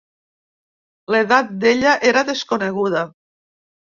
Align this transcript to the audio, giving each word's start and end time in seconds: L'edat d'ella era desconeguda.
L'edat 1.15 1.51
d'ella 1.65 1.93
era 2.13 2.25
desconeguda. 2.31 3.03